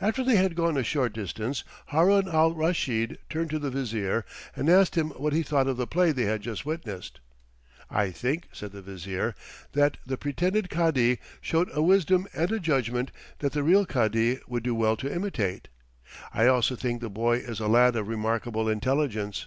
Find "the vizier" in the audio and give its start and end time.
3.60-4.24, 8.72-9.36